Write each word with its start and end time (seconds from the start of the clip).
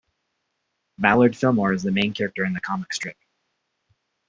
Mallard 0.97 1.35
Fillmore 1.37 1.73
is 1.73 1.83
the 1.83 1.91
main 1.91 2.11
character 2.15 2.43
in 2.43 2.53
the 2.53 2.59
comic 2.61 2.91
strip. 2.91 3.17